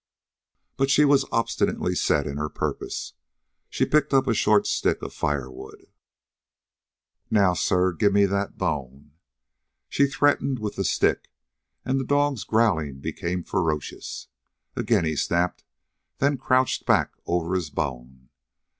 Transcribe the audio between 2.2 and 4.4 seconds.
in her purpose. She picked up a